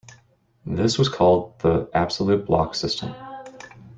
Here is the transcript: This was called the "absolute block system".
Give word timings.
This 0.65 0.97
was 0.97 1.09
called 1.09 1.59
the 1.59 1.87
"absolute 1.93 2.47
block 2.47 2.73
system". 2.73 3.13